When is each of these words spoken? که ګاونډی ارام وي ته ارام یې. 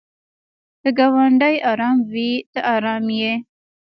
که 0.81 0.89
ګاونډی 0.97 1.55
ارام 1.71 1.97
وي 2.11 2.31
ته 2.51 2.59
ارام 2.75 3.05
یې. 3.19 3.33